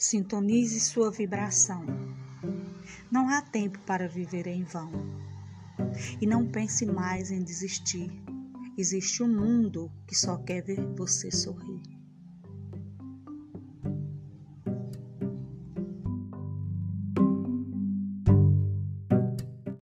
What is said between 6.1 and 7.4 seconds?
E não pense mais